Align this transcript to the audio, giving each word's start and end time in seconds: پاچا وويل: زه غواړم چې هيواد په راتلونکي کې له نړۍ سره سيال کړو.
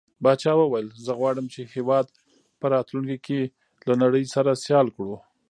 پاچا 0.23 0.51
وويل: 0.57 0.87
زه 1.05 1.11
غواړم 1.19 1.45
چې 1.53 1.61
هيواد 1.75 2.07
په 2.59 2.65
راتلونکي 2.73 3.17
کې 3.25 3.39
له 3.87 3.93
نړۍ 4.03 4.23
سره 4.35 4.59
سيال 4.65 4.87
کړو. 4.95 5.15